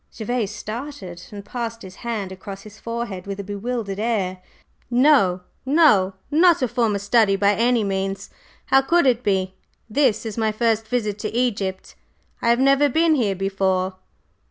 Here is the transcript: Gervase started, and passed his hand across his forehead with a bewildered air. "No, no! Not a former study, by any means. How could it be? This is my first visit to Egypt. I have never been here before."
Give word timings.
Gervase 0.11 0.49
started, 0.49 1.23
and 1.29 1.45
passed 1.45 1.83
his 1.83 1.97
hand 1.97 2.31
across 2.31 2.63
his 2.63 2.79
forehead 2.79 3.27
with 3.27 3.39
a 3.39 3.43
bewildered 3.43 3.99
air. 3.99 4.39
"No, 4.89 5.41
no! 5.63 6.13
Not 6.31 6.63
a 6.63 6.67
former 6.67 6.97
study, 6.97 7.35
by 7.35 7.53
any 7.53 7.83
means. 7.83 8.31
How 8.65 8.81
could 8.81 9.05
it 9.05 9.21
be? 9.23 9.53
This 9.87 10.25
is 10.25 10.39
my 10.39 10.51
first 10.51 10.87
visit 10.87 11.19
to 11.19 11.35
Egypt. 11.35 11.93
I 12.41 12.49
have 12.49 12.59
never 12.59 12.89
been 12.89 13.13
here 13.13 13.35
before." 13.35 13.97